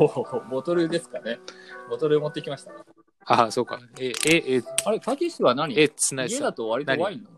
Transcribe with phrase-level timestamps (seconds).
[0.00, 1.38] お ボトルですかね。
[1.88, 2.72] ボトル持ってきました。
[3.26, 3.78] ああ、そうか。
[3.98, 5.78] え、え、え、あれ、たけしは何？
[5.78, 7.36] え、つないだと割とワインなの？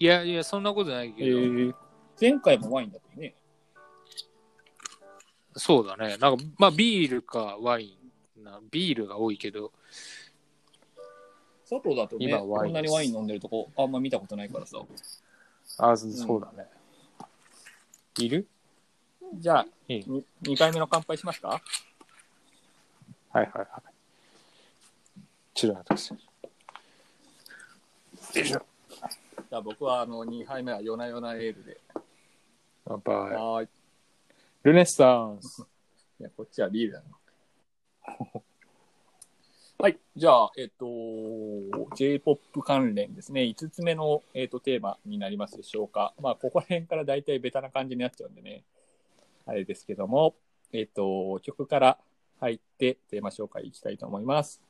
[0.00, 1.74] いやいや、そんなことないけど、ー
[2.20, 3.34] 前回もワインだったよね。
[5.56, 6.16] そうだね。
[6.18, 7.98] なんか、まあ、ビールかワイ
[8.38, 9.72] ンな、ビールが多いけど、
[11.64, 14.78] 外だとね、今こんなにワイン飲んでるとこ、あんま見たことないからさ。
[15.78, 16.68] ああ、そうだね。
[18.18, 18.48] いる？
[19.34, 21.60] じゃあ、いいに2回目の乾杯しますか？
[23.30, 23.68] はいはいはい。
[25.54, 26.14] ちょっと待ってくださ
[28.34, 28.38] い。
[28.38, 28.66] よいしょ。
[29.50, 31.78] じゃあ僕はあの2杯目は夜な夜なエールで。
[32.86, 33.14] 乾杯。
[33.14, 33.68] はーい。
[34.62, 35.62] ルネッサンス。
[36.20, 37.06] いや、こっちはビールだな。
[39.80, 39.98] はい。
[40.16, 40.86] じゃあ、えっと、
[41.94, 43.42] J-POP 関連ですね。
[43.42, 46.14] 5つ目の、えっと、テーマになりますでしょうか。
[46.20, 48.64] まあ、ここら辺から大体ベタな感じになっちゃうんでね。
[49.48, 50.36] あれですけども、
[50.72, 51.98] えっと、曲から
[52.38, 54.62] 入ってテーマ紹介いきたいと思います。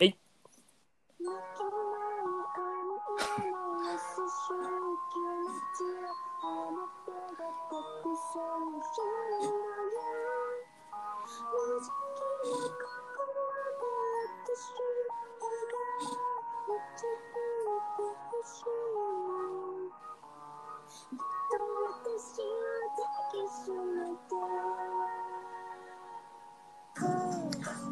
[0.00, 0.16] えい。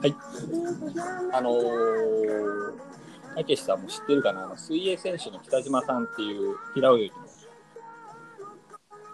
[0.01, 0.15] はい。
[1.33, 2.75] あのー、
[3.37, 4.45] たけしさんも知ってるかな？
[4.45, 7.17] あの水泳選手の北島さんっていう平泳ぎの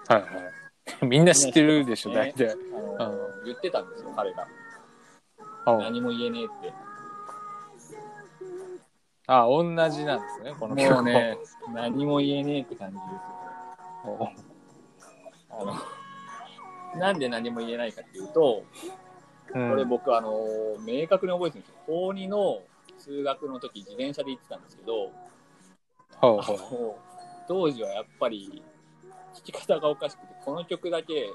[0.08, 0.32] はいはい。
[1.06, 2.50] みんな知ってるでしょ、大体。
[2.98, 4.46] あのー言ってたんですよ、彼が。
[5.64, 6.72] あ何も言えねえって。
[9.26, 11.38] あ、同じなんですね、この曲もうね、
[11.72, 14.32] 何も言えねえって感じですよ。
[15.50, 15.74] あの、
[16.96, 18.64] なんで何も言えないかっていうと、
[19.55, 20.46] うんこれ僕、あの、
[20.78, 21.74] 明確に覚えてるんですよ。
[21.86, 22.62] 高2の
[22.98, 25.11] 通学の時、自転車で行ってたんですけど、
[26.20, 27.01] ほうほう
[27.48, 28.62] 当時はやっぱり、
[29.34, 31.30] 聴き方がおかしくて、この曲だけ、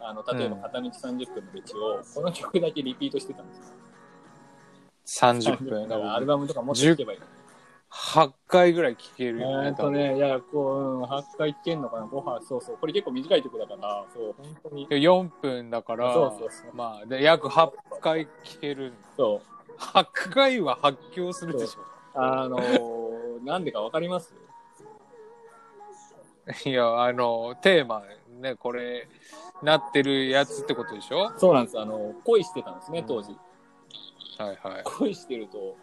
[0.00, 5.32] あの、例えば片道30分の道を、この曲だけリピートしてたんですよ。
[5.32, 5.88] 30分。
[5.88, 7.26] だからアルバムとか持っていけばいいの。
[7.90, 9.68] 8回ぐらい聴けるよね。
[9.68, 12.78] えーっとね、いや、こう、うん、8回聞けんのかな、ご飯、そうそう。
[12.78, 14.88] これ結構短い曲だから、そう、本当に。
[14.88, 17.70] 4分だから、そうそうそうまあ、で約8
[18.00, 18.30] 回聴
[18.60, 18.92] ける。
[19.16, 19.80] そう。
[19.80, 21.76] 8回は発狂するでし
[22.14, 24.34] あのー、なんでかわかります？
[26.66, 26.68] ょ。
[26.68, 28.02] いや、あの、テーマ
[28.40, 29.08] ね、これ、
[29.62, 31.32] なってるやつってことでしょ？
[31.38, 31.78] そうなんです。
[31.80, 33.36] あの、恋してたんですね、当時。
[34.38, 34.82] はいはい。
[34.84, 35.76] 恋してると、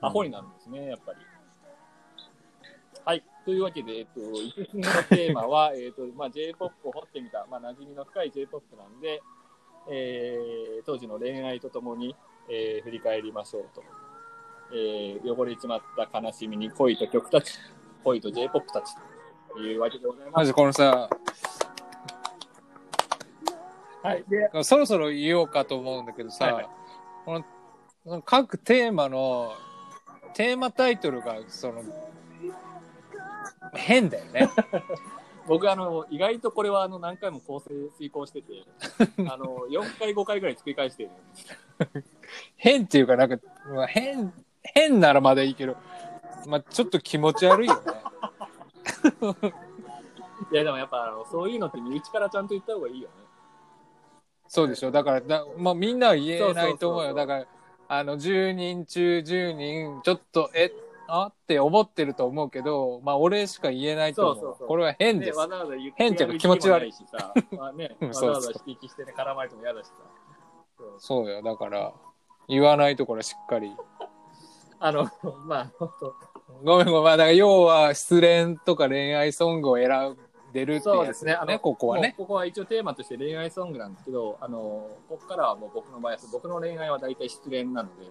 [0.00, 1.18] アホになるんですね、やっぱり。
[3.04, 3.24] はい。
[3.44, 9.22] というわけで、えっと、5つ目のテーマは、 えっと、まあ、J-POP を掘ってみた、まあ、馴染みの深い J-POP なんで、
[9.88, 12.14] えー、当時の恋愛とともに、
[12.48, 13.82] えー、振り返りましょうと。
[14.70, 17.58] えー、汚れちまった悲しみに恋と曲たち、
[18.04, 18.94] 恋と J-POP たち
[19.50, 20.32] というわけでございま。
[20.32, 21.08] ますずこのさ、
[24.02, 24.24] はい。
[24.28, 26.68] で、そろそろ言おうかと思うんだけどさ、はいはい
[27.28, 27.44] この
[28.04, 29.52] その各テーマの
[30.38, 31.82] テーマタイトルがその
[33.74, 34.48] 変だよね。
[35.48, 38.62] 僕あの意外とこれはあの何回も構成遂行してて
[39.28, 41.10] あの4回5回ぐらい繰り返してる
[42.56, 44.32] 変っていうかなんか、まあ、変
[44.62, 45.76] 変ならまだいいけど、
[46.46, 47.80] まあ、ちょっと気持ち悪いよね。
[50.52, 53.14] いやでもやっぱあのそういうのって身内からちゃんと言った方がいいよね
[54.46, 57.12] そうでしょだからだ、まあ、みんなは言えないと思うよ。
[57.12, 57.46] だから
[57.88, 60.72] あの10人中10人ちょっとえ
[61.08, 61.28] あ？
[61.28, 64.34] って思ってると思うけど、まあ、俺しか言えないと思う。
[64.34, 65.38] そうそうそうこれは変ねです。
[65.38, 69.94] わざわざ言って変っていうか気持ち悪いしさ、まあね、 うんわざわざ指摘してね絡まれても嫌だしさ
[70.98, 71.42] そうよ。
[71.42, 71.92] だから、
[72.46, 73.74] 言わないところはしっかり。
[74.80, 75.10] あの
[75.46, 76.14] まあ本当
[76.62, 77.16] ごめんごめん。
[77.16, 80.16] だから要は失恋とか恋愛ソングを選
[80.48, 81.06] んでるってそう。
[81.06, 82.14] ですねあのここはね。
[82.18, 88.06] もうここは一応テーマとして恋愛ソングなんですけどあのここからはもう僕の場合は僕の恋愛は大体失恋なので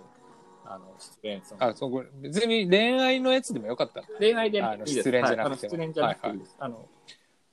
[0.66, 4.04] あの失恋ソングあ、そう、これ別に恋愛のやつでもよかった。
[4.20, 6.86] 恋愛でいいあのです失恋じゃなくてもはい失恋じゃなくていいです、あの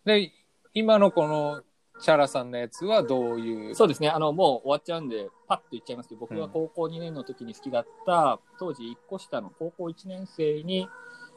[0.04, 0.32] で、
[0.74, 1.62] 今のこの
[2.00, 3.74] チャラさんのやつはどういう？
[3.76, 10.88] そうですね、あの、もう終わっちゃうんで、パッと言っちゃいますけど、僕が高校2年の時に好きだった、当時1個下の高校1年生に、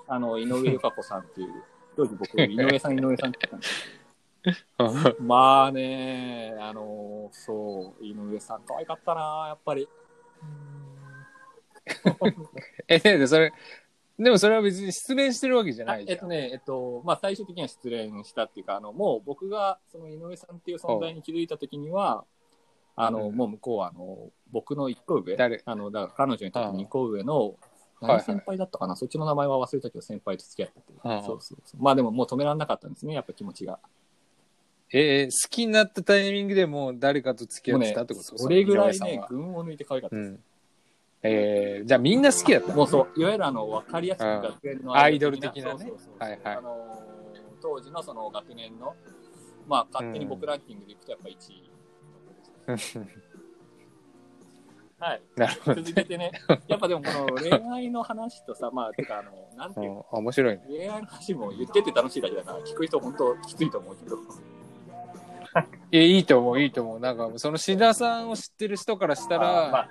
[0.08, 1.64] あの、井上由香子さんっていう、
[1.98, 9.90] 当時僕、井上さん、井上さんって言ったんです まあね、あの、そう、井上さん可愛かったな、やっぱり。
[12.88, 13.52] え、で、それ、
[14.20, 16.18] でもそれは別に失恋してるわけじゃあないじゃん。
[16.18, 22.24] えっとね、えっと、まあ最終的には失恋したっていうか、あの、もう僕がその井上さんっていう存在に気づいた時には、
[22.96, 25.36] あの、うんもう向こうは、あの、僕の一個上。
[25.36, 25.64] 誰？
[25.66, 27.56] あの、だから彼女にとって二個上の、はい
[28.02, 30.94] 何先輩だったかな、そっちの名前は忘れたけど、先輩と付き合ってて。
[31.04, 31.82] うんそうそうそう。
[31.82, 33.80] まあでももう止められなかったんですね、やっぱ気持ちが。
[34.94, 40.30] えー好きになったタイミングでもう誰かと付き合ってたってことそれぐらいね群を抜いて可愛かったです。
[40.30, 40.44] うん。
[41.24, 45.92] えー、じゃあみんな好きだったもうそう、いわゆるあの、わかりやすく学園のアイドル的なね
[47.60, 48.96] 当時のその学年の、
[49.68, 51.72] まあ勝手に僕ランキングでいくとやっぱ1位
[52.68, 53.00] の子です。
[55.00, 55.22] はい。
[55.36, 55.82] なるほど。
[55.82, 56.32] 続けてね、
[56.68, 60.06] やっぱでもこの恋愛の話とさ、まあ、 てかあの、なんていうの？
[60.12, 60.64] うん面白いね。
[60.68, 64.18] 恋愛の話も言ってて楽しいだけだから、聞く人本当きついと思うけど。
[65.92, 67.00] いや、いいと思う、いいと思う。
[67.00, 69.90] なんか、その志田さんを知ってる人からしたら、あまあ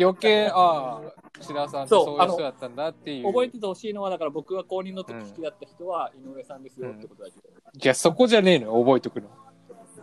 [0.00, 3.26] 余計、ああ、志田さんってそういう人だったんだっていう。
[3.26, 7.48] 覚えててほしいのは、だから僕が公認の時好きだった人は井上さんですよってことだけど。
[7.74, 9.28] いや、そこじゃねえのよ、覚えとくの。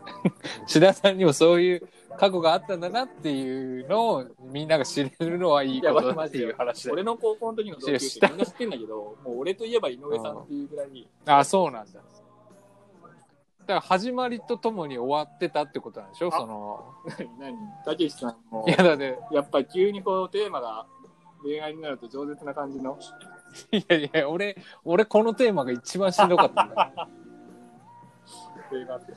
[0.67, 11.91] 志田さんにもそういう過去があったんだなっていうのをみんなが知れるのはいいことだっていう話だよ俺の高校の時の同級生みんな知ってんだけど、もう俺といえば井上さんっていうぐらいに、あ、そうなんだ。
[11.93, 11.99] だ
[13.67, 16.27] から始まりとともに終わってたってことなんでしょ？
[16.27, 16.93] あその。
[17.39, 17.57] 何何？
[17.83, 18.63] たけしさんも。
[18.67, 20.85] い、や、だって、やっぱり急にこうテーマが
[21.41, 22.99] 恋愛になると饒舌な感じの？
[23.71, 26.91] いやいや、俺、俺このテーマが一番しんどかったんだ。
[28.69, 29.13] テーマって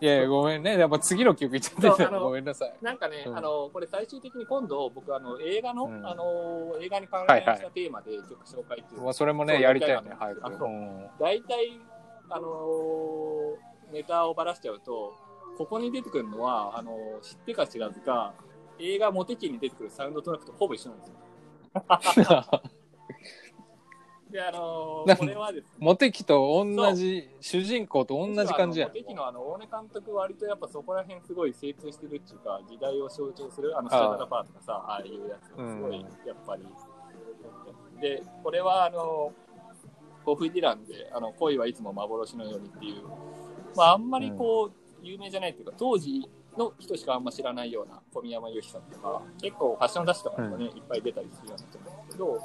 [0.00, 0.78] いやいや、ごめんね。
[0.78, 2.74] やっぱ次の曲言っちゃってたごめんなさい。
[2.80, 3.36] なんかね、うん。
[3.36, 6.06] あのこれ最終的に今度僕あの映画の、うん。
[6.06, 10.36] あの映画に関連したテーマで曲紹介っていう、まあ、それもね、やりたいよね、や早い
[11.18, 11.80] 大体
[12.30, 13.56] あの
[13.92, 15.12] ネタをばらしちゃうと
[15.58, 18.32] ここに出てくるのはあの知ってか知らずか
[18.78, 22.62] 映画モテキに出てくるサウンドトラックとほぼ一緒なんですよ。
[24.32, 25.70] であのなんこれはですね。
[25.78, 28.86] モテキと同じ、主人公と同じ感じや。
[28.86, 28.94] んモ。
[28.94, 36.64] テキのあの大根監督割とやっぱそこら辺すごい精通してるっていうか時代を象徴するあのスチャダラパーとかさああいうやつがすごいやっぱり、
[38.00, 39.32] でこれはあの
[40.24, 43.02] ボフ・ディランであの恋はいつも幻のようにっていう
[43.76, 46.22] まああんまりこう、有名じゃないっていうか当時
[46.56, 52.40] の人しかあんま知らないような小宮山由紀さんとか結構ファッション雑誌とかにもね、いっぱい出たりするような人なんですけど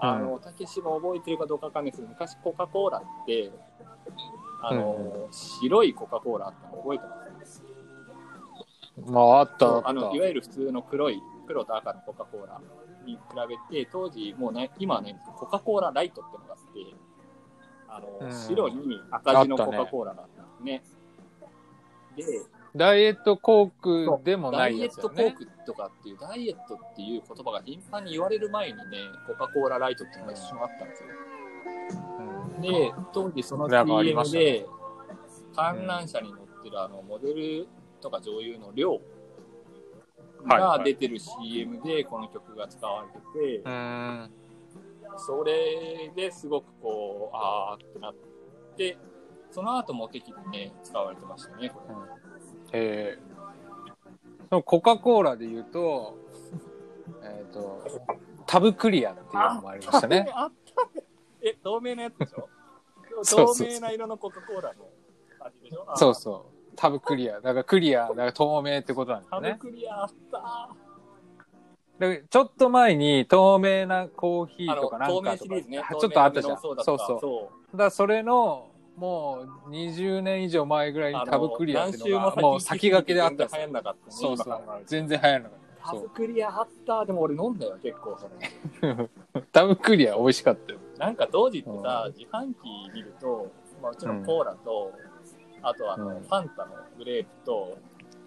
[0.00, 3.52] あの、たけしも覚えてるかどうかわかんないですけど、昔コカ・コーラって、
[4.62, 7.62] あの、白いコカ・コーラあったの覚えてます？
[9.06, 12.60] まあ、あったあの、いわゆる普通の黒い、黒と赤のコカ・コーラ
[13.04, 13.20] に比
[13.70, 16.94] べて、当時、もうね、今はないんですけど、コカ・コーラライトってのがあって、
[17.88, 18.32] あの、うん。
[18.32, 20.82] 白に赤字のコカ・コーラがあったんですね。
[22.16, 22.24] で、
[22.76, 23.70] ダイエットコー
[24.16, 25.00] クでもないダイエッ。
[25.00, 28.82] トコークとかっていう、ダイエットっていう言葉が頻繁に言われる前にね、
[29.26, 31.08] コカ・コーラライトっていうのが一瞬あったんですよ。
[32.18, 34.66] うんで、当時その CM で、
[35.54, 37.68] 観覧車に乗ってるあの、モデル
[38.00, 39.00] とか女優の亮
[40.44, 43.08] はいはいが出てる CM でこの曲が使われ
[43.48, 44.40] てて。
[45.16, 48.14] それですごくこう、あーってなっ
[48.76, 48.96] て、
[49.50, 52.29] その後も適でね、使われてましたね、これ。
[52.72, 56.18] えー、そのコカ・コーラで言うと、
[57.22, 57.82] えっ、と、
[58.46, 60.30] タブクリアっていうのもありましたね。
[60.34, 61.06] あったね。
[61.42, 62.48] え、透明なやつでしょ？
[63.24, 64.88] 透明な色のコカ・コーラの
[65.40, 65.86] 味でしょ？
[65.96, 66.60] そうそう。
[66.76, 67.34] タブクリア。
[67.40, 69.56] だからクリア、だから透明ってことなんですタブね。
[69.60, 70.70] クリアあった
[71.98, 75.64] でちょっと前に透明なコーヒーとかなんかとか、ね。
[76.00, 76.58] ちょっとあったじゃん。
[76.58, 76.96] そうそう。
[76.96, 77.76] のそう。
[77.76, 78.69] だそれの、
[79.00, 84.12] もう20年以上前ぐらいにタブクリアっていうのが、もう先駆けであったんですよ全然流行んなかったね。
[84.12, 85.90] そうそう全然流行らなかった。
[85.90, 87.04] そタブクリアあった。
[87.06, 88.28] でも俺飲んだよ、結構そ
[88.82, 88.90] れ。
[88.90, 89.10] う。
[89.52, 90.78] タブクリア美味しかったよ。
[90.98, 93.46] なんか当時ってさ、自販機見ると、
[93.80, 94.92] まあ、もちろんコーラと、
[95.62, 97.78] あとあの、うんファンタのグレープと、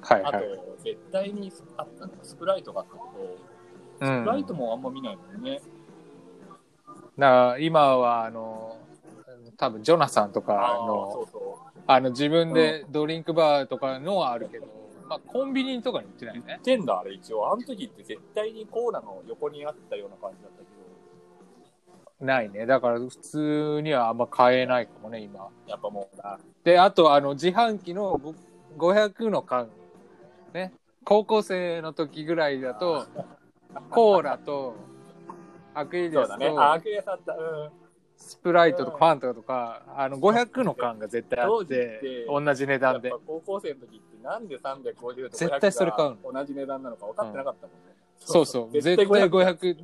[0.01, 5.61] あとはいはい。、絶対にあったのがスプライトがあったけど、うんスプライトもあんま見ないもんね。
[7.19, 8.77] だから今は、あの、
[9.57, 10.53] 多分ジョナサンとか
[10.87, 11.27] の、
[11.87, 14.67] あの自分でドリンクバーとかのはあるけど、
[15.07, 16.37] まあコンビニとかに売ってなう。
[16.37, 16.59] いね売っ。
[16.61, 17.51] てんだ、あれ一応。
[17.51, 20.63] あの時って絶対にコーラの横にあったような感じだったけ
[22.19, 22.65] ど、ないね。
[22.65, 25.49] だから普通にはあんま買えないかもね、今。
[25.67, 28.19] やっぱもうな、で、あと、あの、自販機の
[28.77, 29.69] ご500の缶。
[30.53, 30.73] ね。
[31.03, 33.05] 高校生の時ぐらいだと、
[33.89, 34.75] コーラと、
[35.73, 36.53] アクエリアスそうだね。
[36.57, 37.33] あ、アと、クエリアスあった。
[37.33, 37.82] うん。
[38.23, 43.19] スプライトとかファンタとか、あの、500の缶が絶対あ当時ってって、同じ値段でやっ。
[43.19, 47.93] ぱ高校生の時ってなんで350と500絶対それ買うが同じ値段なのか分かってなかったもんね。
[48.19, 48.71] そうそう。
[48.71, 49.77] 絶対500 500、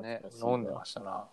[0.00, 1.26] ね飲んでましたな。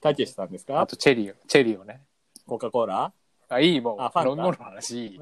[0.00, 2.02] たけしさんですあかとチェリー、チェリーをね。
[2.46, 3.12] コカ・コーラ？
[3.48, 5.20] あ、いい、もう、あファンタ飲み物の話いい。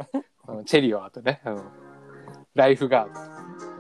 [0.49, 1.63] うんチェリオあとね、うん。
[2.55, 3.74] ライフガード。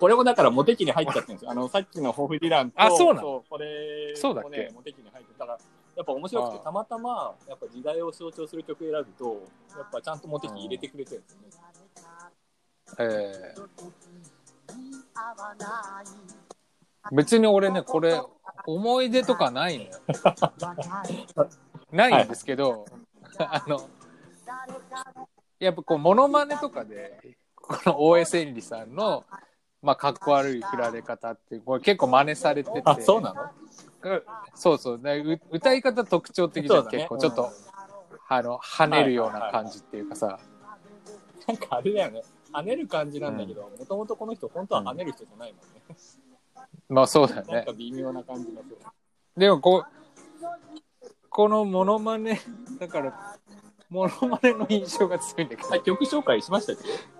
[0.00, 1.50] これもだからモテ期に入っちゃってるんですよ。
[1.52, 3.44] あの、さっきのホフディランと、あそうなの？
[3.48, 4.48] これそうだっけ？
[4.50, 5.58] もね、モテ期に入ってたから、
[5.96, 9.42] やっぱ面白くて、たまたま、やっぱ時代を象徴する曲選ぶと、
[9.78, 11.48] やっぱちゃんとモテ期入れてくれてるんですよね。
[12.98, 13.68] えー
[17.12, 18.20] 別に俺ね、これ、
[18.66, 19.90] 思い出とかないのよ。
[21.90, 22.84] ないんですけど、
[23.38, 23.88] あの、
[25.58, 29.24] やっぱこう、モノマネとかで、この大江千里さんの、
[29.82, 32.82] まあ、かっこ悪い振られ方っていう、これ結構真似されてて。
[32.84, 33.42] あ、そうなの？
[34.12, 34.22] うん
[34.54, 34.98] そうそう。
[34.98, 37.18] ねう歌い方特徴的じゃん、ね結構。
[37.18, 37.50] ちょっと、
[38.28, 40.38] あの、跳ねるような感じっていうかさ。
[41.46, 42.22] なんかあれだよね。
[42.52, 45.96] 跳ねる感じなんだけど、もともとこの人、本当は跳ねる人じゃないもんね。
[46.88, 47.72] まあそうだよねなんか。
[47.72, 48.78] 微妙な感じがする。
[49.36, 52.40] でもこう、このモノマネ、
[52.78, 53.38] だから、
[53.88, 55.72] モノマネの印象が強いんだけど。
[55.74, 57.19] あ、曲紹介しましたっけ？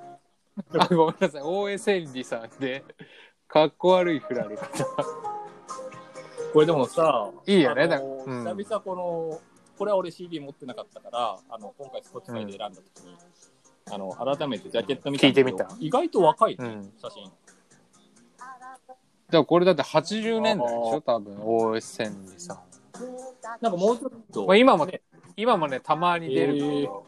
[0.78, 1.42] あ、 ごめんなさい。
[1.42, 2.84] 大江千里さんで、
[3.48, 4.84] かっこ悪い振られ方。
[6.52, 9.40] これでもさ、いいよねあのだうん久々この、
[9.78, 13.16] これは俺 CD 持ってなかったから、あの、今回 Spotify で選んだ時に、
[13.92, 16.92] あの、改めてジャケット見たんだけど聞いてみた意外と若い、うん。
[16.98, 17.30] 写真。
[19.30, 22.58] でもこれだって80年代でしょ多分、大江千里さん。
[23.60, 25.02] なんかもうちょっと、まあ、今もね、
[25.36, 27.06] 今もね、たまに出るけど、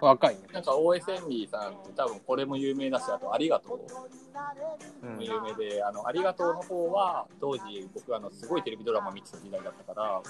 [0.00, 0.40] 若いね。
[0.52, 5.16] なんか大江千里さんって多分これも有名だし、あとありがとううん。
[5.16, 10.22] も有名で、あの、ありがとうの方は、当時僕あの、すごいテレビドラマ見てた時代だったから、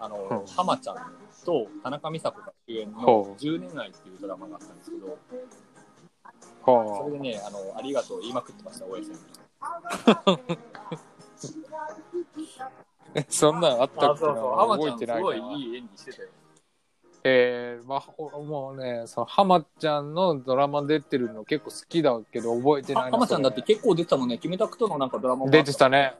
[0.00, 0.46] あの、うん。
[0.46, 0.96] 浜ちゃん
[1.44, 3.34] と田中美佐子が主演ほのう。
[3.40, 5.18] 10年来っていうドラマがあったんですけど、
[6.64, 9.42] そはれでね、あの、ありがとう言いまくってました、大江千里。
[13.14, 14.32] あ、そんなんあったあ、っけな？
[14.32, 15.52] 覚えゃんすごいてないな。
[15.52, 16.28] いい演技してたよ。
[17.24, 23.10] えー、まあ、ほもうね、その、浜ちゃんのドラマ出てるの結構好きだけど、覚えてないな。
[23.12, 26.14] 浜ちゃんだって結構出てたもんね、キムタクとのなんかドラマも出てたね。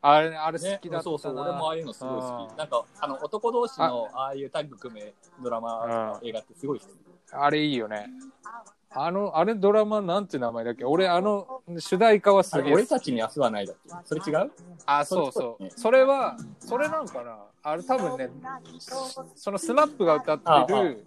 [0.00, 1.02] あれ、あれね好きだったな。
[1.02, 2.58] そうそう、俺もああいうのすごい好うんき。
[2.58, 6.90] なんか、あの、男同士のああいうタッグ組めドラマ、映画ってすごい好き。
[7.32, 8.06] あれいいよね。
[8.96, 10.84] あの、あれドラマなんて名前だっけ？
[10.84, 12.72] 俺、あの、主題歌はすげえ。
[12.72, 13.90] 俺たちに明日はないだっけ？
[14.04, 14.50] それ違う？
[14.86, 15.64] あ、そうそう。
[15.76, 17.38] それは、それなんかな？
[17.62, 18.30] あれ多分ね、
[18.78, 21.06] そのスマップが歌ってる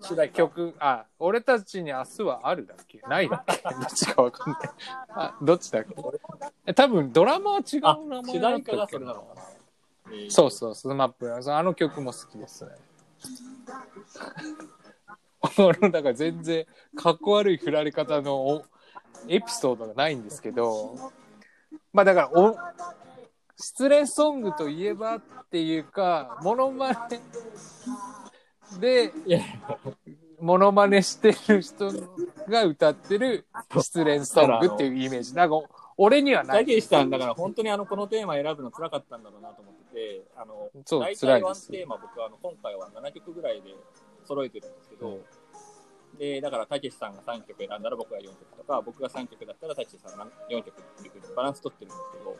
[0.00, 0.36] 主題歌。
[0.36, 3.00] 曲、あ、俺たちに明日はあるだっけ？
[3.08, 3.62] ないだっけ？
[3.74, 4.60] どっちかわかんない。
[5.14, 5.94] あ、どっちだっけ？
[6.66, 9.42] え多分ドラマは違うあ名、前主だ題歌がそれなのかな？
[10.10, 11.30] えーそうそう、スマップ。
[11.34, 12.70] あの曲も好きですね。
[15.66, 18.64] 俺だから全然かっこ悪い振られ方のお
[19.28, 20.96] エピソードがないんですけど、
[21.92, 22.56] まあだからお、
[23.56, 27.20] 失恋ソングといえばっていうか、モノマネ
[28.80, 29.12] で
[30.40, 31.90] モノマネしてる人
[32.48, 33.46] が歌ってる
[33.76, 35.34] 失恋ソングっていうイメージ。
[35.34, 35.56] なんか
[35.96, 36.60] 俺にはない。
[36.60, 43.74] たけしさん、だから本当にあの、このテーマ選ぶの辛かったんだろうなと思ってて、あの、そう大体ワンテーマ僕はあの、今回は7曲ぐらいで
[44.24, 45.18] 揃えてるんですけど、
[46.18, 52.36] で、だから、たけしさんが3曲選んだら僕が4曲とか、僕が3曲だったらたけしさんが4曲っていうふうにバランス取ってるんですけど、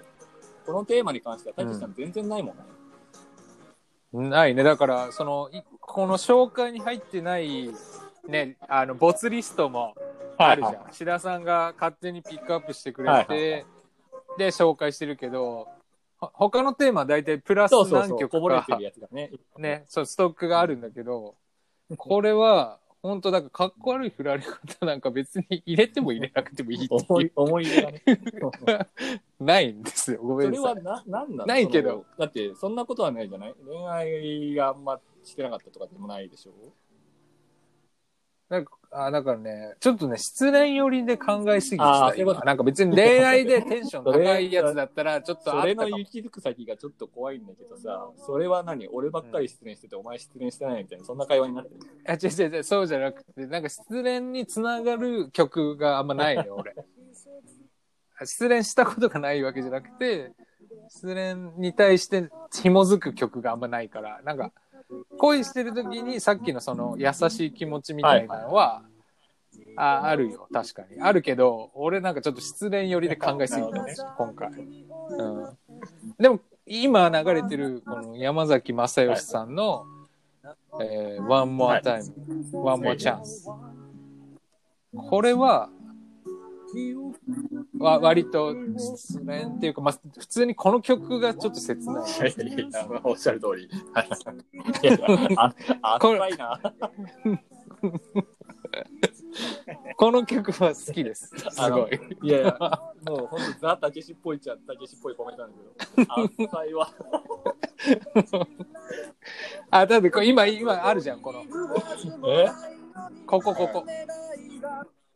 [0.66, 4.28] このテーマに関してはたけしさん全然ないもんね。
[4.30, 4.62] ないね。
[4.62, 7.70] だから、その、いこの紹介に入ってない、
[8.26, 9.94] ね、あの、ボツリストも
[10.36, 10.74] あるじゃん。
[10.74, 13.66] はい志田さんが勝手にピックアップしてくれて、はいはい
[14.38, 15.68] で、紹介してるけど、
[16.18, 19.30] ほ他のテーマは大体プラスそうそうそう、何曲かこぼれてるやつがね。
[19.58, 21.34] ね、そう、ストックがあるんだけど、
[21.96, 28.02] これは、本当だから、かっこ悪い振られ方なんか別に入れても入れなくてもいいって思いいう、思い出がね。
[29.40, 30.20] ないんですよ。
[30.22, 30.62] ごめんなさ。
[30.70, 31.46] それはいな、なんなの？
[31.46, 33.54] ないけどだって、そんなことはないじゃない？
[33.66, 36.52] 恋愛があんましてなかったとかでもないでしょ？
[38.48, 45.90] なんか、あ、だからね、ちょっとね、失恋寄りで考えすぎてたあーそういうこと今なんか別に恋愛でテンション高いやつだったら、ちょっとそれあったかも。
[45.90, 48.88] の行き着く先がちょっと怖いんだけどさ、それは何？
[48.88, 51.80] 俺ばっかり失恋してて、お前失恋してないみたいな、そんな会話になってる。
[52.06, 56.74] あ、違う違う違う、そうじゃなくて、なんか失恋につながる曲があんまないのよ、 俺。
[58.24, 60.32] 失恋したことがないわけじゃなくて、
[60.88, 64.52] 失恋に対して紐づく曲があんまないから、なんか、
[65.18, 68.82] 恋してる時にさっきのその優しい気持ちみたいなのは、
[69.76, 71.00] ああるよ、確かに。
[71.00, 74.50] あるけど、俺なんかちょっと失恋寄りで考えすぎたね、今回。
[74.50, 75.58] うん。
[76.18, 79.84] でも、今流れてる、この山崎正義さんの、
[80.80, 83.50] えー、One More Time、One More Chance。
[84.94, 85.70] これは、
[87.78, 92.04] わ割と失恋っていうか、まあ、普通にこの曲がちょっと切ない。
[92.04, 92.06] い
[93.04, 93.64] おっしゃる通り。
[93.64, 93.68] い
[94.86, 95.06] やいや、
[95.36, 95.54] あ、
[95.94, 96.60] あこれ赤いな。
[99.96, 101.32] この曲は好きです。
[101.50, 102.00] すごい。
[102.22, 102.58] いやいや、
[103.06, 105.56] もう本当ザ・たけしっぽいっちゃたけしっぽいコメントなんだ
[105.96, 106.14] けど、
[106.54, 106.88] 赤いは。
[109.70, 111.42] あ、だってこれ今、今あるじゃん、この。
[112.28, 112.48] え？
[113.26, 113.84] ここ、ここ。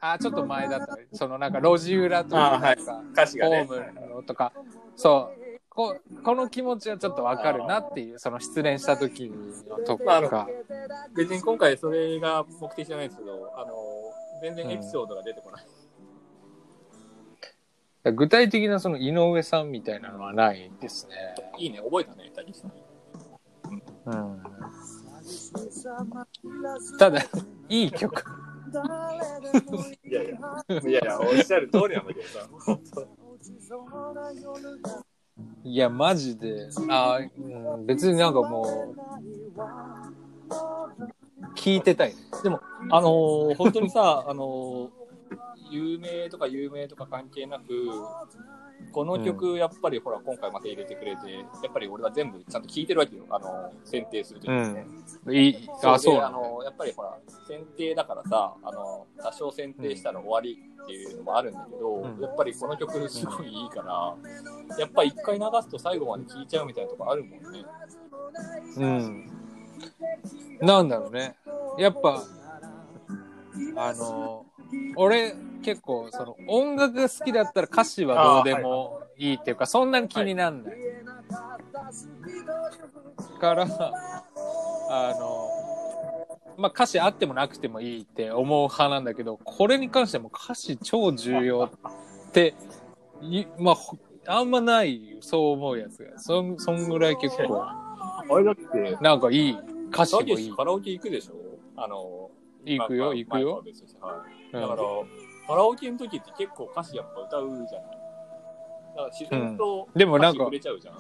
[0.05, 0.99] あ、ちょっと前だった。
[1.13, 3.75] そのなんか路地裏とか、あはいなんか歌詞がねホ。
[3.75, 4.53] ームのとか、
[4.97, 5.43] そう。
[5.69, 9.33] ここの気持ちはちょっとわかるなっていう、その失恋した時
[9.69, 10.49] のとまああのか。
[11.15, 13.73] 別に今回それが目的じゃないんですけど、あの、
[14.43, 15.65] 全然エピソードが出てこない。
[18.13, 21.15] 具体的なその井上さんみたいなのはないですね。
[21.59, 22.73] いいね、覚えたね、たけしさん。
[24.07, 24.43] うん。
[26.99, 27.23] ただ、
[27.69, 28.25] いい曲。
[30.05, 30.39] いやいや、
[30.89, 32.49] いやいや、おっしゃる通りなんだけどさ、
[35.65, 36.69] いや、マジで。
[36.89, 38.97] あ、うん、別になんかもう、
[41.57, 42.17] 聞いてたいね。
[42.43, 42.61] でも、
[42.91, 44.89] あのー本当にさ、あのー
[45.71, 47.65] 有名とか有名とか関係なく、
[48.93, 54.87] この曲、やっぱりほら、今回また入れてくれて、やっぱり俺は全部ちゃんと聞いてるわけよ、あのー選定するときにね。
[55.31, 57.19] いい、あ、そうあのやっぱりほら、
[57.49, 64.15] 選定だからさ、あの多少選定したら終わりっていうのもあるんだけど、うんやっぱりこの曲すごいいいから、
[64.79, 67.65] やっぱ一回流すと最後まで聴いちゃうみたいなとこあるもんね。
[68.77, 69.31] うん。
[70.61, 71.37] なんだろうね。
[71.79, 72.23] やっぱ、
[73.77, 74.47] あの、
[74.97, 80.77] 俺結構その音楽が好きだったら歌詞はどうでもいいっていうか、そんなに気になんない。
[83.41, 83.67] から、
[84.91, 85.51] あの、
[86.57, 92.55] まあ歌詞あってもなくてもいいって思う派なんだけど、これに関してはもう歌詞超重要って、
[93.23, 96.19] いまあ、ほあんまない、そう思うやつが。
[96.19, 99.57] そん、そんぐらい結構、あれだって、なんかいい、
[99.91, 100.53] 歌詞たもいい。
[100.53, 101.35] カラオケ行くでしょ？
[101.77, 102.31] あの、
[102.65, 103.65] 行くよ、まあ行くよ。
[104.53, 104.83] だから、
[105.47, 107.91] カラオケの時って結構歌詞やっぱ歌うじゃない。
[108.95, 110.95] だから自然とでもなんか歌詞触れちゃうじゃん。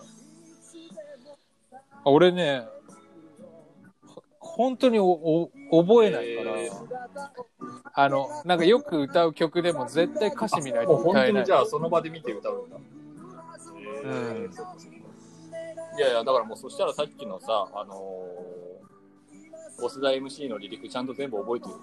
[2.04, 2.66] 俺ね、
[4.06, 5.50] ほ本当におお
[5.84, 6.70] 覚えないから、え
[7.94, 11.32] あの、なんかよく歌う曲でも絶対歌詞見ないもう本と歌えない。
[11.32, 12.76] 当にじゃあその場で見て歌うんだ。
[14.04, 14.52] えーうん
[15.94, 21.74] いやいや、だからもうそしたらさっきのさ、あのー、ボスダ MC の離陸ちゃんと全部覚えてる。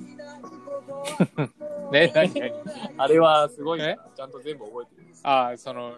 [1.92, 2.52] ね、何何？
[2.96, 3.98] あれはすごいなえ？
[4.16, 5.06] ちゃんと全部覚えてる。
[5.22, 5.94] ああ、その、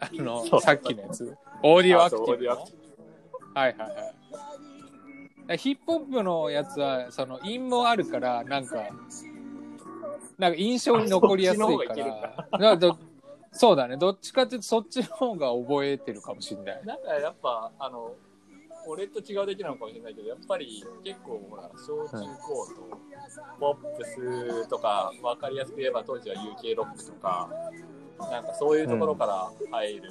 [0.00, 1.36] あのそう、さっきのやつ？
[1.62, 2.38] オーディオアクティブの？
[2.38, 3.88] ディオアクティはいはい
[5.48, 5.58] はい。
[5.58, 8.88] ヒップホップのやつは、その、韻もあるから、なんか、
[10.38, 12.08] なんか印象に残りやすいかあそっちの方がいけるん
[12.60, 12.76] ら。
[12.76, 12.98] だか
[13.52, 13.96] そうだね。
[13.96, 16.84] どっちかっていうと、そっちの方が覚えてるかもしれない。
[16.84, 18.14] なんかやっぱ、あの、
[18.86, 22.98] 俺と違うだけなのかもしれないけど、やっぱり結構ほら、小中高と、
[23.60, 27.48] ポップスとか、わかりやすく言えば当時は UK ロックとか、
[28.18, 30.02] なんかそういうところから入る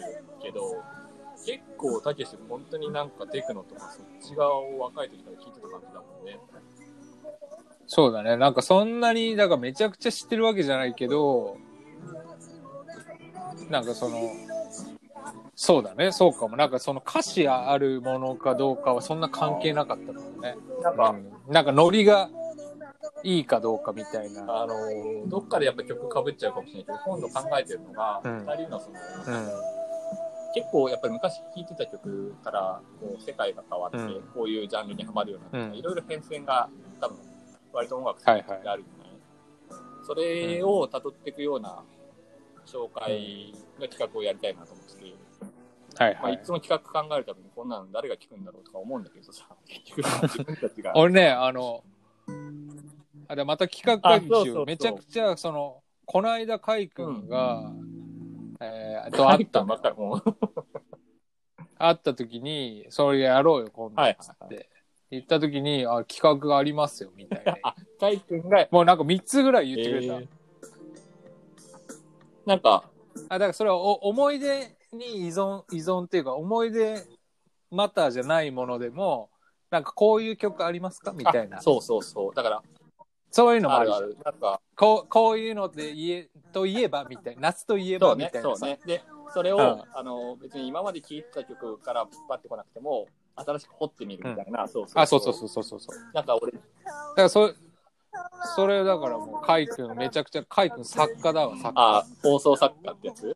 [0.41, 0.81] けど、
[1.45, 6.39] 結構たけし本当になんかテクノとかそっち側を若い時から聞いてた感じだもんね。
[7.87, 8.37] そうだね。
[8.37, 11.57] なんかそんなに、だからめちゃくちゃ知ってるわけじゃないけど、
[13.69, 14.31] なんかその、
[15.55, 16.11] そうだね。
[16.11, 16.57] そうかも。
[16.57, 20.55] なんかその歌詞あるものかどうかはそんな関係なかったかもね。
[20.81, 22.29] なんか、うんなんかノリが
[23.21, 24.41] いいかどうかみたいな。
[24.41, 29.47] あのーどっかでやっぱ曲かぶっちゃうかもしれないけど、今度考えてるのが、うん二人のその、うん。
[30.55, 37.17] 結構やっぱり昔聴いてた曲からこう世界が変わって、うんこういうジャンルにはまるようになって、うんいろいろ変遷が多分
[37.71, 38.83] 割と音楽好きであるじゃない、
[40.05, 41.83] それを辿っていくような
[42.65, 45.22] 紹介の企画をやりたいなと思ってて、まあ、
[45.97, 46.39] はいはいい。
[46.43, 50.95] つも企画考えるたびにこんなの誰が聞くんだろうとか思うんだけどさ、 結局自分たちが。
[50.95, 51.83] 俺ね、あの、
[53.27, 54.65] あれまた企画会議しあそうそうそう。
[54.65, 57.71] めちゃくちゃ、その、この間、カイ君が、
[58.59, 60.23] えー、と、あ会ったのばっかりもう。
[61.77, 64.01] 会った時に、それやろうよ、今度。
[64.01, 64.69] はいつって。
[65.11, 67.57] 言った時に、あ、企画がありますよ、みたいな。
[67.63, 70.15] あ、カイ君が、もうなんか3つぐらい言ってくれた。
[70.15, 70.27] えー
[72.45, 72.83] なんか、
[73.29, 77.03] あ、だからそれはお思い出に依存、依存っていうか、思い出
[77.71, 79.29] マターじゃないものでも、
[79.69, 81.11] なんかこういう曲ありますか？
[81.13, 81.57] みたいな。
[81.57, 82.35] あそうそうそう。
[82.35, 82.61] だから、
[83.31, 84.17] そういうのもあるある。
[84.23, 87.41] なんか、こう、こういうので言え、といえばみたいな。
[87.41, 88.59] 夏といえそうねばみたい、なさ。
[88.59, 88.79] そうね。
[88.85, 89.03] で、
[89.33, 96.13] それを、うんあの、別に今まで聴いてた曲からバッてこなくても、新しく掘ってみるみたいな、そうそうあ、そうそうそうそうそうそう。
[96.13, 96.67] なんか俺、だか
[97.23, 97.55] らそう、
[98.55, 103.35] それだからもう、カイ君めちゃくちゃ、カイ君作家だわ、作あ家。、放送作家ってやつ？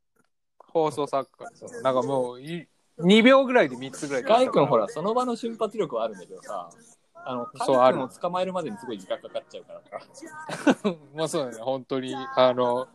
[0.85, 1.49] 放送作家
[1.81, 2.67] なんかもうい、
[2.99, 6.69] 2秒ぐらいで3つぐらいカイ君ほら、その場の瞬発力はあるんだけどさ、
[7.13, 10.95] あの、そうある君を捕まえるまでにすごい時間かかっちゃうからさ。
[11.15, 12.87] まあそうだね、本当に、あの、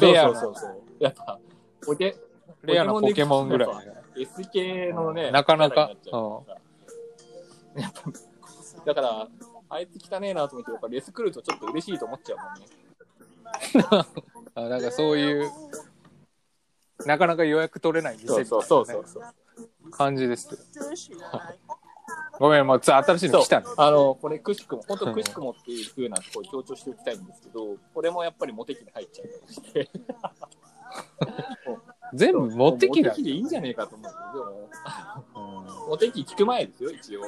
[0.00, 0.82] レアなそうそうそうそう。
[0.98, 1.38] やっぱ、
[1.86, 2.16] ポケ、
[2.62, 3.70] レアなポケモンぐらい。
[4.22, 6.62] S 系のね、なかなかキャラにっちゃうからさ
[7.76, 8.28] やっぱ
[8.84, 9.28] だから、
[9.70, 12.66] あいつ汚ねえなと思って、やっぱレス来るとちょっと嬉しいと思っちゃうもんね。
[14.54, 15.50] あなんかそういう、
[17.06, 19.90] なかなか予約取れない店みたいな、ね、そうそうそうそう。
[19.90, 20.48] 感じです。
[22.38, 23.66] ごめん、もうつ新しいの来たね。
[23.76, 29.90] あの、これくしくも、本当くしくもっていう風なところ強調しておきたいんですけど、これもやっぱりモテ期に入っちゃうとして。
[32.14, 33.22] 全部持ってきだモテ。
[33.22, 34.68] 期でいいんじゃねえかと思うけど、
[35.88, 37.22] モテ期聞く前ですよ、一応。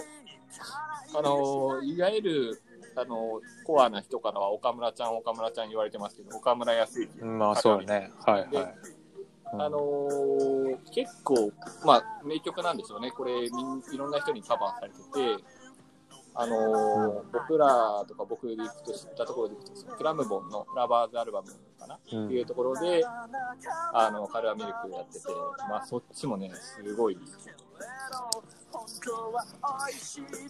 [1.16, 2.62] あの、いわゆる、
[2.96, 7.24] あの、コアな人からは岡村ちゃん、岡村ちゃん言われてますけど、岡村康之。
[7.24, 8.12] まあそうね。
[8.24, 8.74] はいはい。
[9.52, 11.52] あのー結構、
[11.84, 13.10] まあ、名曲なんでしょうね。
[13.10, 13.50] これ、い
[13.96, 15.44] ろんな人にカバーされてて、
[16.34, 22.26] あのー僕らとか僕で行くと知ったところで行くと、クラムボンのラバーズアルバムかな、うん。
[22.26, 23.04] っていうところで、
[23.92, 25.26] あの、カルアミルクやってて、
[25.68, 27.18] まあ、そっちもね、すごい、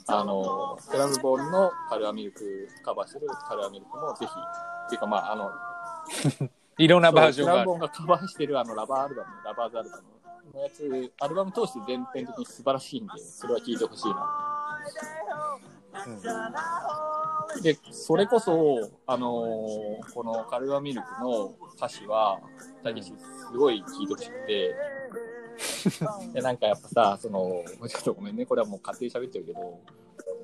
[0.06, 4.32] あのークラムボンのカルアミルクカバーしてるカルアミルクもぜひ、
[4.86, 5.50] っていうかまあ、あの、
[6.82, 7.76] いろんなバージョンがあラウボ。
[7.76, 10.02] ンがカバーしてるあのラバーアルバム、ラバーズアルバム
[10.54, 14.80] のやつ、アルバム通して全編的に素晴らしいんで、それは聴いてほしいな。
[17.62, 22.40] で、それこそ、あのーこのカルアミルクの歌詞は、
[22.82, 23.12] たけし
[23.50, 24.74] すごい聴いてほしくて、
[26.32, 29.80] でなんかやっぱさ、その、ちょっとごめんね、これはもう勝手に喋っちゃうけど、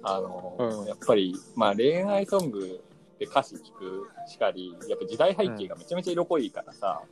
[0.03, 2.81] あのーうんやっぱり、まあ恋愛ソング
[3.19, 7.03] で歌詞聞くしかり、やっぱ時代背景がめちゃめちゃ色濃いからさ、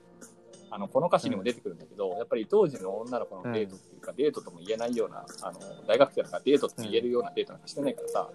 [0.70, 8.30] あの、この歌詞にも出てくるんだけど、やっぱり当時の女の子のデートっていうか、デートとも言えないような、あの、大学生だからデートって言えるようなデートなんかしてないからさ、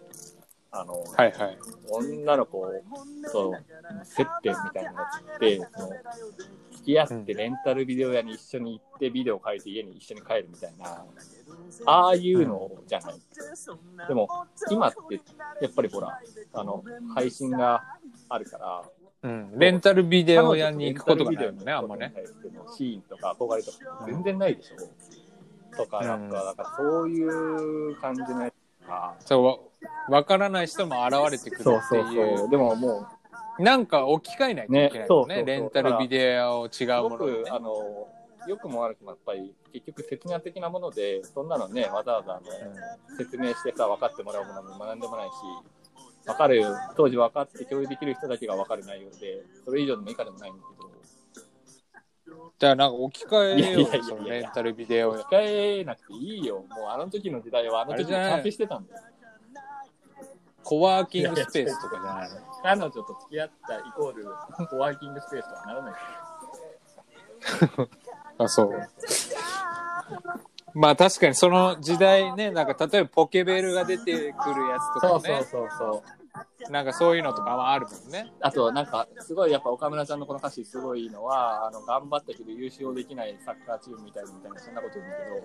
[0.72, 1.58] あの、はいはい。
[1.92, 2.66] 女の子
[3.32, 3.54] と
[4.04, 5.90] 接点みたいなやつって、その
[6.80, 11.06] 付き合ってレンタルビデオ屋に一緒に行ってビデオを借りて家に一緒に帰るみたいな、
[11.86, 13.14] ああいうのじゃない。
[14.08, 14.28] でも、
[14.72, 15.20] 今って、
[15.62, 16.20] やっぱりほら、
[16.54, 17.84] あの、配信が
[18.30, 18.84] あるから、
[19.22, 19.60] うん。
[19.60, 22.14] レンタルビデオ屋に行くことがないもんね、あんまね。。
[22.78, 25.76] シーンとか憧れとか全然ないでしょ。
[25.76, 29.58] とか、なんか、だからそういう感じのやつが、そう、わ
[30.10, 32.38] わからない人も現れてくるってそうそういう。
[32.38, 32.50] そう。
[32.50, 33.08] でもも
[33.60, 35.36] なんか置き換えないといけないもんね。
[35.38, 38.08] ねレンタルビデオを違う、うものにね僕、あの、
[38.48, 45.32] 良くも悪くもやっぱり、結局、説明的なもので、そんなのね、わざわざあの、説明してさ、分かってもらうものも学んでもないし、
[46.26, 46.64] 分かる、
[46.96, 50.90] 当時分かって共有できる人だけが分かる内容で、それ以上でも以下でもないんだけど、
[52.60, 55.24] じゃあなんか置き換えよう、そのレンタルビデオ屋。
[55.24, 56.66] 控えなくていいよ。
[56.70, 59.02] もうあの時の時代はあの時に完成してたんだよ。
[60.70, 64.26] コワーキングスペースとかじゃないの彼女と付き合ったイコール、
[64.70, 65.94] コワーキングスペースとはならない。
[68.38, 68.72] あ、そう。
[70.76, 76.04] まあ確かにその時代ね、 なんか例えばポケベルが出てくるやつとかそうね、そうそうそ
[76.68, 76.72] う。
[76.72, 78.32] なんかそういうのとかはあるもんね。
[78.40, 85.36] あと、なんか、すごい、やっぱ岡村ちゃんのこの歌詞すごいいいのは、あの、頑張ったけど優勝できないサッカーチームみたいみたいな、そんなこと言うんだけど、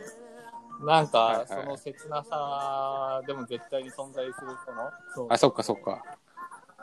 [0.80, 6.02] なんか、その切なさでも絶対に存在する、この、そうあ、そっかそっか。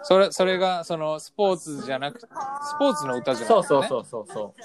[0.04, 2.28] それ、それが、その、スポーツじゃなく、ス
[2.80, 3.54] ポーツの歌じゃなくて、ね。
[3.54, 4.62] そうそうそうそうそう。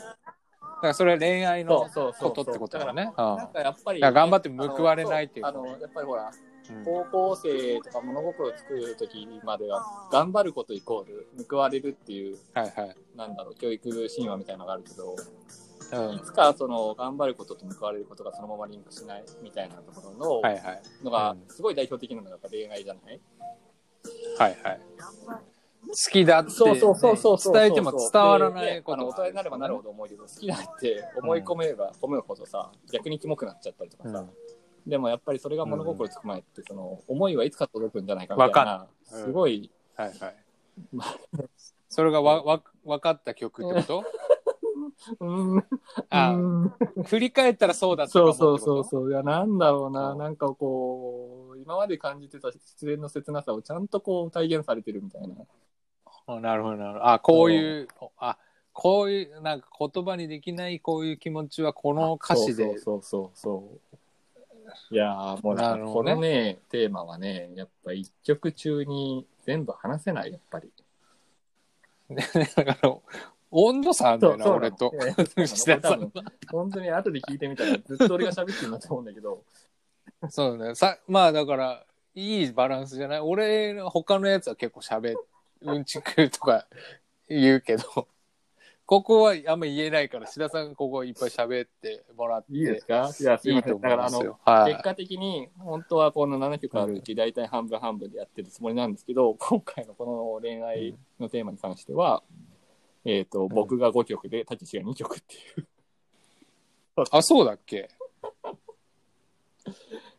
[0.77, 1.89] だからそれは恋愛の
[2.21, 3.05] ことってことだよね。
[3.05, 6.47] なんかやっぱり、だから頑張って報われないっていうあの、やっぱりほら、うん
[6.85, 12.97] 高校生とか物心つく時までは、頑張ることイコール報われるっていう、はいはい。
[13.17, 15.15] なんだろう、教育神話みたいなのがあるけど、
[15.92, 16.14] うん。
[16.16, 20.83] いつかその頑張ることと報われることがそのままリンクしないみたいなところの、はいはい。
[21.03, 23.20] のがうんすごい代表的なのが恋愛じゃない、
[24.38, 24.81] はいはい。
[25.88, 34.31] 好きだって、ね、そうそうそうそうそう伝えても伝わらないことが大人になればなるほど思うけど好きだって思い込めれば込めるほどさ逆にキモくなっちゃったりとかさ、うん。
[34.90, 40.37] でもやっぱりそれが物心つく前ってその思いはいつか届くんじゃないかみたいなすごい、はいはい。
[41.88, 44.05] それがわ、わ、分かった曲ってこと？
[45.21, 45.65] うん、
[46.11, 46.73] あうん。
[47.05, 49.11] 振り返ったらそうだったかもそうそうそうそう。
[49.11, 50.13] いやなんだろうな。
[50.13, 50.15] う。
[50.15, 55.35] んなんかこう今まで感じてた失恋の切なさをちゃんとこう体現されてるみたいな。
[56.27, 57.09] あなるほどなるほど。
[57.09, 58.37] あ、こういう、あ、
[58.73, 62.65] こういう、なんか言葉にできないこういう気持ちはこの歌詞で。
[62.65, 63.97] そうそうそうそう。
[64.91, 66.15] いやーもうなんかこね。
[66.15, 70.73] のねテーマはねやっぱ一曲中に全部話せない、やっぱり。
[72.11, 72.99] だから、
[73.59, 74.92] 温度差あんだよな、俺と
[75.47, 75.66] さ
[75.97, 76.12] ん
[76.53, 79.42] 本当に後で聞いてみたら、ずっと俺が喋ってるんだと思うんだけど、
[80.29, 80.75] そうね。
[80.75, 83.21] さ、まあだから、いいバランスじゃない？
[83.21, 85.14] 俺の他のやつは結構喋、
[85.62, 86.66] うんちくとか
[87.29, 88.09] 言うけど、
[88.87, 92.53] ここはあんま言えないから、志田さんここいっぱい喋ってもらって。
[92.53, 92.95] いいですか？
[92.95, 93.55] いや、すいません。
[93.57, 94.38] いいと思だから、あの。
[94.45, 94.83] はい結。
[94.85, 102.23] 果的に、本当はこの7曲あるうち、大体半分半分でやってるつもりなんですけど、今回のこの恋愛のテーマに関しては、
[103.07, 105.66] えっ、と、僕が5曲で、たけしが2曲っていう。
[107.12, 107.88] あ、 そうだっけ？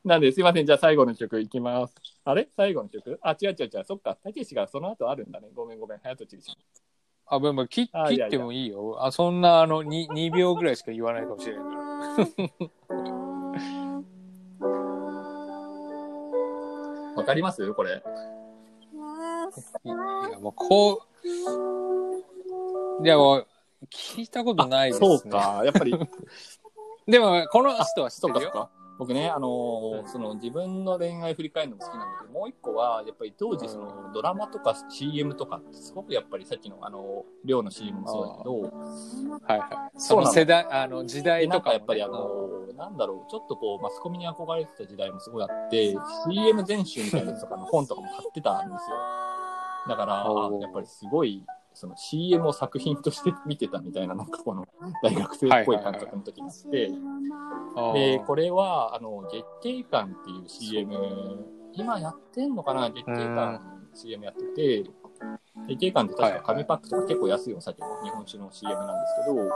[0.05, 0.65] なんで、すいません。
[0.65, 1.95] じゃあ最後の曲いきます。
[2.23, 2.47] あれ？
[2.55, 3.19] 最後の曲？
[3.21, 3.83] あ、違う違う違う。
[3.83, 4.15] そっか。
[4.15, 5.49] たけしがその後あるんだね。
[5.53, 5.99] ごめんごめん。
[5.99, 6.57] 早とちりし
[7.25, 9.05] あ、まあまあ、切あいやいや切ってもいいよ。
[9.05, 12.67] あ、そんな、あの、2, 2秒ぐらいしか言わないかもしれないから。
[17.17, 17.73] わかります？
[17.73, 18.01] これ。
[19.83, 21.01] いや、もうこう、
[23.03, 23.47] いや、もう、
[23.91, 25.07] 聞いたことないですね。
[25.07, 25.29] そう。
[25.29, 25.61] か。
[25.63, 25.91] やっぱり、
[27.07, 28.51] でも、この人は知ってるよ。
[28.51, 28.69] か。
[28.97, 38.61] 僕ね、あのーうんその自分の恋愛振り返るのも好きなんだけど、もう一個は、やっぱり当時、そのドラマとか CM とかって、すごくやっぱりさっきの、あの、量の CM もそうだけど、
[39.45, 39.99] はいはい。
[39.99, 48.97] そなの世代、あの、時で代とかもね、やっぱりあの、なんだろう、ちょっとこう、マスコミに憧れてた時代もすごいあって、CM 全集みたいなやつとかの本とかも買ってたんですよ。
[49.89, 50.15] だから、
[50.59, 51.45] やっぱりすごい、
[51.77, 54.65] その CM を作品として見てたみたいな、なんかこの
[55.03, 56.49] 大学生っぽい感覚の時に。
[56.49, 56.89] あって、
[58.17, 62.89] で、これは、あの、月経館っていう CM、今やってんのかな？
[62.89, 63.61] 月経館
[63.93, 64.89] CM やってて、
[65.67, 69.51] 月経館って確か紙パックとか結構安いお酒の日本酒の CM なんですけど、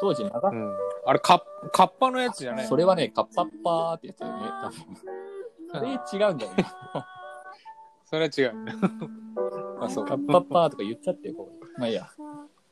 [0.00, 0.72] 当時長うん。
[1.06, 1.40] あれ、カッ
[1.72, 6.02] カッパのやつじゃないそれはね、カッパッパーってやつだよね、多分。
[6.10, 6.66] それ違うんだよね。
[8.04, 9.21] それは違う。
[9.84, 10.06] あ、そう。
[10.06, 12.08] カッパッパーとか言っちゃってよ、ここまあいいや。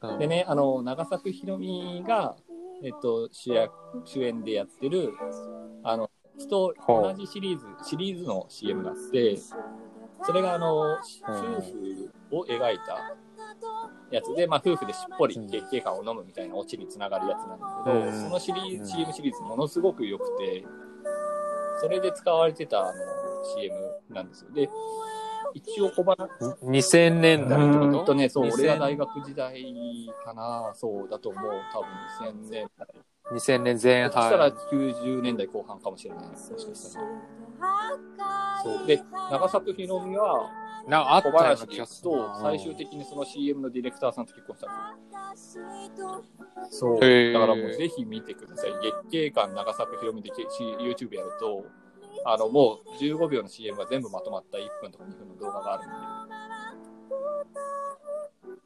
[0.03, 2.35] うんでね、あの、長作ひろみが、
[2.83, 3.73] えっと、主役、
[4.07, 5.13] 主演でやってる、
[5.83, 6.11] あの、
[6.49, 9.37] と同じシリーズ、シリーズの CM があって、
[10.23, 13.15] それがあの、夫婦を描いた
[14.11, 20.65] やつで、まあ夫婦でしっぽり月経感を飲むみたいなオチにつながるやつなんだけど、うんそのシリーうんズ、CM シリーズものすごく良くて、
[21.81, 22.93] それで使われてたあの
[23.57, 23.75] CM
[24.09, 24.51] なんですよ。
[24.53, 24.69] で、
[25.55, 26.15] 一応小花、
[26.65, 27.99] 2000年代ってこと？
[27.99, 31.43] うんとね、そう、2000俺が大学時代かな、そうだと思う。
[31.73, 31.89] 多分
[32.47, 32.89] 2000年代。
[33.33, 34.59] 2000年前そしたら半。
[34.73, 36.27] 90年代後半かもしれない。
[36.27, 37.07] もしかしたら。
[38.63, 38.87] そう。
[38.87, 40.51] で、長作ひろみは、
[40.89, 44.71] な、あった小ような気がする最終的にその CM のディレクターさんと結婚した。
[46.71, 47.01] そう。
[47.33, 48.73] だからもうぜひ見てください。
[48.83, 51.65] 月経館長作ひろみで YouTube やると、
[52.25, 55.93] あの、もう15秒の CM が全部まとまった1分とか2分の動画があるんで、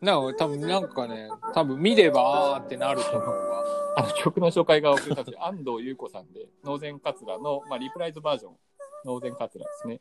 [0.04, 3.64] なんか多分なんかね、多分見ればあーってなると思うわ。
[3.96, 8.56] あの曲の紹介が遅れたんです 安藤優子さんで、ノーゼンカツラの、まあ、リプライズバージョン、
[9.04, 10.00] ノーゼンカツラですね。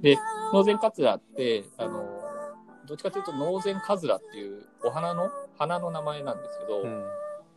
[0.00, 0.16] で、
[0.52, 2.04] ノーゼンカツラって、あの、
[2.86, 7.04] どっちかというと、ノーゼンカズラっていうお花の、花の名前なんですけど、うん。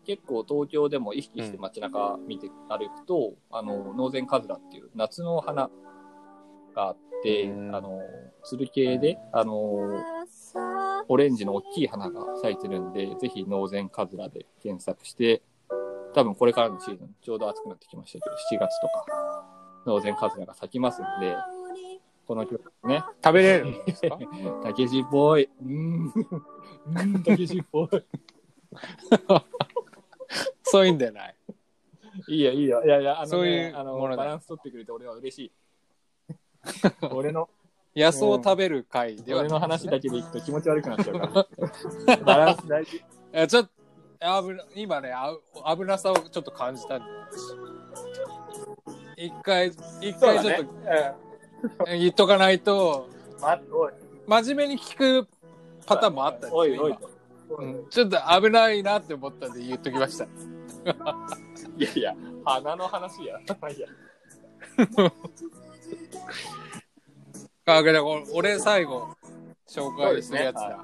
[0.06, 5.70] 結構東京でも意識して街中見て歩くと、あの、ノーゼンカズラっていう夏の花
[6.76, 8.00] があって、うんあの、
[8.44, 9.54] つる系で、あの、
[11.08, 15.42] オレンジの大きい花が咲いてるんで、ぜひノーゼンカズラで検索して、
[16.14, 19.06] 多分これからのシーズン、ちょうど暑くなってきましたけど、7月とか、
[19.86, 21.36] ノーゼンカズラが咲きますんで、
[22.28, 24.18] この曲ね、食べれるんですか？
[24.64, 25.44] たけしっぽい。
[25.62, 26.06] うーん。
[26.08, 27.90] うーん、たけしっぽい。
[30.72, 31.36] そういうんじゃない。
[32.28, 32.84] いいよ、いいよ。
[32.84, 35.52] いやいや、あの、ね、そういうあのバランス取ってくれて俺は嬉しい。
[37.12, 37.50] 俺の、
[37.96, 40.02] 野草を食べる会では俺の話だけ。
[40.02, 41.48] けでいくと気持ち悪くなっちゃうか
[42.08, 42.18] ら。
[42.18, 43.04] バランス大事。
[43.32, 43.72] えちょっと、
[44.76, 45.36] 今ね、あ
[45.76, 47.06] 危なさをちょっと感じたんで。
[49.18, 49.68] 一回、
[50.02, 53.08] 一回ちょっと言っとかないと、
[53.40, 55.28] ま、真面目に聞く
[55.86, 57.00] パターンもあったんですよ
[57.90, 60.26] ちょっと危ないなって思ったんで言っときました。
[61.78, 63.40] いやいや、花の話や。
[63.40, 63.46] い
[63.80, 63.88] や
[67.66, 69.16] あ、けど俺最後
[69.68, 70.80] 紹介するやつだ。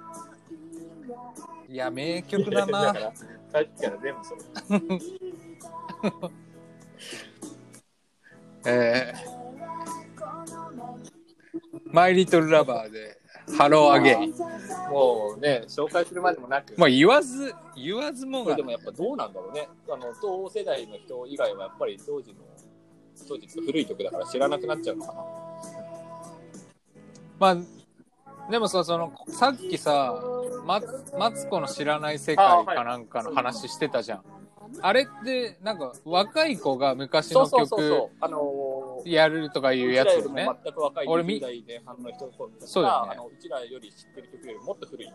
[1.69, 2.93] いや、名曲だな。
[2.93, 3.11] さ
[3.59, 4.41] っきから全部それ。
[8.65, 9.21] えー、
[11.85, 13.20] マイリトルラバーで、
[13.57, 14.33] ハローアゲイン。
[14.89, 16.73] もうね、紹介するまでもなく。
[16.77, 19.67] まあ言わず、言わずもがで、もやっぱどうなんだろうね。
[19.89, 22.39] あの、同世代の人以外はやっぱり当時の、
[23.27, 25.23] 当時古い曲だから知らなくなっちゃうのかな。
[27.39, 27.57] まあ、
[28.51, 30.13] でもさ、その、さっきさ、
[30.65, 30.81] ま、
[31.17, 34.23] マツコの知らない世界かなんかの話してたじゃん。
[34.81, 38.09] あれって、なんか、若い子が昔の曲。
[38.19, 40.47] あのー、やるとかいうやつよね。
[40.63, 45.07] 全く若い俺み20代前半の人たちそうだよねが、あのうちらより知ってる曲よりもっと古い。
[45.07, 45.13] うん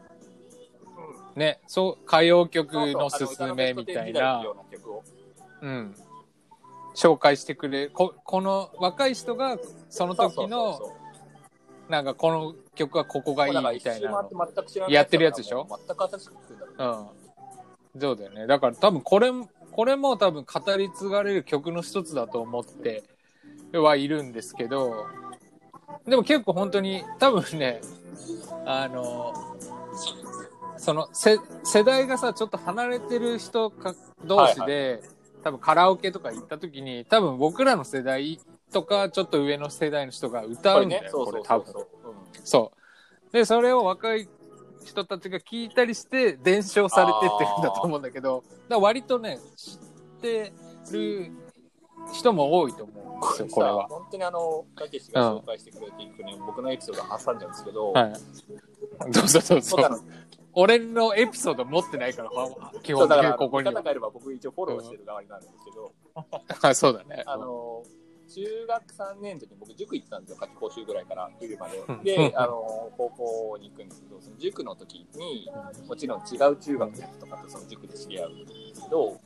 [1.36, 5.02] ね、そう、歌謡曲のすすめみたいなあの歌のベスト10時代のよ、
[5.62, 5.96] うん。
[6.94, 9.58] 紹介してくれこ、この若い人が、
[9.90, 10.80] その時の
[11.88, 14.26] なんかこの曲はここがいいみたいな
[14.88, 15.66] やってるやつでしょ？
[15.86, 17.25] 全く新しく作るんだろうねうん。
[17.98, 18.46] そうだよね。
[18.46, 23.04] だから多分これも、これも多分語り継がれる曲の一つだと思って
[23.72, 25.06] はいるんですけど、
[26.06, 27.80] でも結構本当に多分ね、
[28.64, 29.32] あの、
[30.78, 35.02] そのせ世代がさ、ちょっと離れてる人か同士で、
[35.42, 38.40] 多分カラオケとか行った時に、多分僕らの世代
[38.72, 41.66] とかちょっと上の世代の人が歌うんだよ、ねこれ多分。
[41.66, 42.10] そうそう。
[42.10, 43.32] うんそう。
[43.32, 44.28] で、それを若い
[44.86, 49.78] 人たちが聞いたりして伝承されてってるんだと思うんだけど、だから割とね、知っ
[50.22, 50.52] て
[50.92, 51.30] る
[52.12, 53.88] 人も多いと思うんですよ、これは。
[53.88, 58.14] 本当にあの、たけしが紹介してくれていくね、僕のエピソード挟んじゃうんですけど、はい。
[59.12, 59.98] そうそうそうそう僕あの。
[60.58, 63.74] 俺のエピソード持ってないから、基本的そうだから、にここには。
[63.74, 65.92] 方がいれば僕一応フォローしてる側になるんですけど、
[66.68, 67.22] あそうだね。
[67.26, 67.82] あの、
[68.28, 72.02] 中学3年の時に僕塾行ってたんですよ、夏期講習ぐらいから冬までうん。
[72.02, 75.48] でう、んあの、高校に行くんですけど、その塾の時に、
[75.86, 79.20] もちろん違う中学のやつとかとその塾で知り合うんですけど、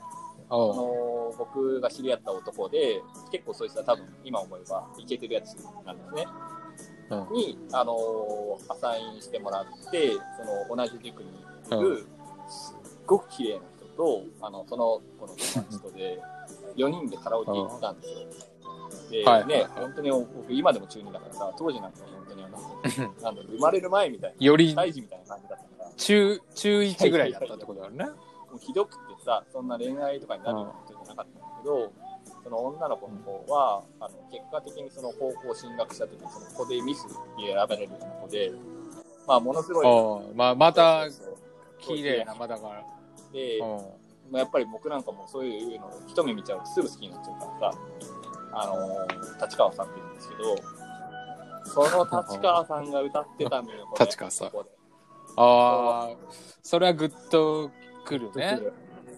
[0.53, 5.55] あの僕が知り合った男で、結構そいつは多分今思えばイケてるやつ
[5.87, 6.27] なんですね。
[7.11, 7.97] うんに、あの
[8.69, 10.13] アサインしてもらって、
[10.69, 12.07] その同じ塾にいる、
[12.49, 16.21] すっごく綺麗な人と、あの、その子の友達とで、
[16.77, 18.50] 4人でカラオケ行ったんですよ。
[19.11, 22.59] で、はいね、本当に僕今でも中2だからさ、当時なんか本当にあの、
[23.22, 28.05] なんだ生まれる前みたいな、より胎児みたいな感じだったから、中、中1ぐらいだったってことだよね。
[28.50, 31.92] もうひどくてさ、そんな恋愛とかになるような人じゃなかったんだけど、
[32.42, 37.05] その女の子の方は、あの結果的にその高校進学した時にその子でミス
[37.37, 38.53] に選ばれるような子で、
[39.26, 41.05] まあものすごい、まあ、また
[41.79, 42.85] 綺麗な、まだから。
[43.33, 43.66] で、うん。
[44.31, 47.79] まあ、やっぱり僕なんかもそういうの一目見ちゃうとすぐ好きになっちゃうからさ、
[48.53, 50.57] あのー立川さんって言うんですけど、
[51.89, 54.71] その立川さんが歌ってたんだよ、 これ立川さんここで
[55.37, 56.17] ああ、
[56.63, 57.71] それはグッと
[58.05, 58.59] くるね。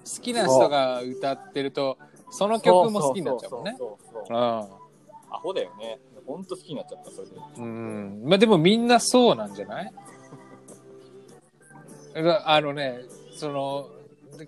[0.05, 1.97] 好きな人が歌ってると、
[2.31, 3.75] その曲も好きになっちゃうもんね。
[3.79, 4.43] そうそうそうそううん。
[5.31, 6.01] アホだよね。
[6.27, 7.35] ほんと好きになっちゃった、それで。
[7.59, 8.23] うん。
[8.25, 9.93] まあでもみんなそうなんじゃない？
[12.23, 13.01] があのね、
[13.37, 13.87] その、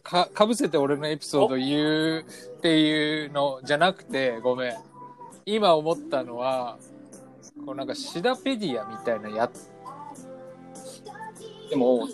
[0.03, 2.25] か、かぶせて俺のエピソード言う
[2.59, 4.75] っていうのじゃなくて、ごめん。
[5.47, 6.79] 今思ったのは、
[7.65, 9.71] こうなんかシダペディアみたいなやつ、
[11.71, 12.09] でも、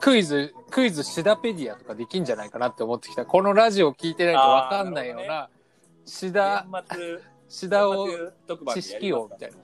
[0.00, 3.26] クイズ、クイズシダペディアとかできんじゃないかなって思ってきた。
[3.26, 5.48] このラジオ聞いてないとわかんないような、
[6.06, 6.66] シダ、
[7.48, 8.08] シダを
[8.74, 9.56] 知識王みたいな。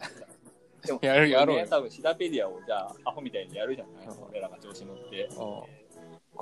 [0.86, 5.28] でもやるやろう多分シダペディアをじゃあ、アホみたいにやるじゃない、うん俺らが調子乗って。
[5.36, 5.79] うん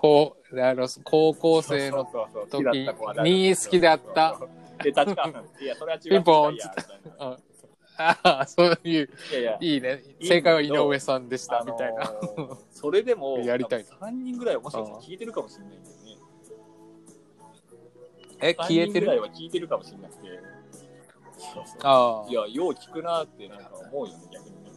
[0.01, 2.07] こう、あの、高校生の
[2.49, 4.39] 時好きだった子は誰に好きだった。
[4.81, 6.11] で、立川さん、いや、それは違う。
[6.11, 7.37] ピンポンいやみたいなうん
[8.01, 10.01] ああ、そういう、いやいや、いいね。
[10.23, 12.05] 正解は井上さんでした、みたいな。
[12.05, 16.17] ー それでも、 やりたい3人ぐらいはもしかしたら聞いてるかもしれないんだよね。
[18.41, 20.29] え、消えて3人ぐらいるは聞いてるかもしれなくて。
[21.83, 22.33] ああい。
[22.33, 24.71] や、よう聞くなってなんか思うよね、逆にね。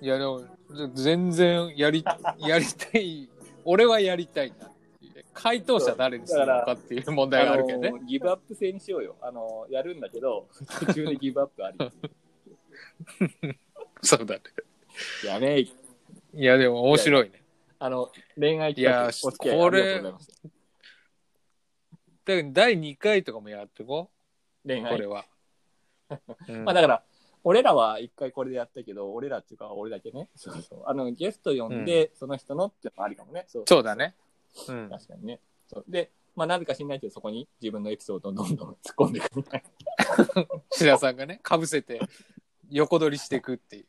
[0.00, 0.55] いや、でも、
[0.94, 2.04] 全然やり、
[2.38, 3.28] やりたい。
[3.64, 5.24] 俺はやりたいなっていう。
[5.32, 9.16] 回答者誰にするのかっていう問題があるけどねギブアップ制にしようよ。
[9.20, 10.48] あの、やるんだけど、
[10.80, 11.78] 途中でギブアップあり。
[14.02, 14.42] そうだね。
[15.24, 15.74] やめい。
[16.34, 17.42] いや、でも面白いね。
[17.78, 20.34] あの、恋愛いや企画、お付き合いありがとうございました。
[22.52, 23.88] 第2回とかもやってこう。
[24.06, 24.10] こ
[24.66, 25.06] 恋愛れ。
[25.06, 25.26] は。
[26.48, 27.04] うんまあだから、
[27.48, 30.28] 俺らは一回これでやったけど、俺らっていうか俺だけね。
[30.34, 30.82] そうそう。
[30.84, 33.44] あの、ゲスト呼んで、その人のってのもありかもね。
[33.46, 33.94] そうそうだ。
[33.94, 34.16] ね。
[34.66, 34.90] うん。
[34.90, 35.38] 確かにね。
[35.68, 40.44] そうで、まあなぜか知んないけど、そこに自分のエピソードをどんどん突っ込んでいくみたいな。
[40.72, 42.00] 志田さんがね、かぶせて
[42.68, 43.86] 横取りしていくっていう。